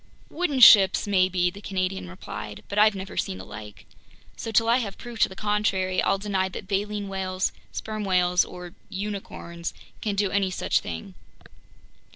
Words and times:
"Wooden 0.31 0.61
ships 0.61 1.05
maybe," 1.05 1.51
the 1.51 1.61
Canadian 1.61 2.09
replied. 2.09 2.63
"But 2.67 2.79
I've 2.79 2.95
never 2.95 3.15
seen 3.15 3.37
the 3.37 3.45
like. 3.45 3.85
So 4.35 4.49
till 4.49 4.67
I 4.67 4.77
have 4.77 4.97
proof 4.97 5.19
to 5.19 5.29
the 5.29 5.35
contrary, 5.35 6.01
I'll 6.01 6.17
deny 6.17 6.49
that 6.49 6.67
baleen 6.67 7.07
whales, 7.07 7.51
sperm 7.71 8.03
whales, 8.03 8.43
or 8.43 8.73
unicorns 8.89 9.75
can 10.01 10.15
do 10.15 10.31
any 10.31 10.49
such 10.49 10.79
thing." 10.79 11.13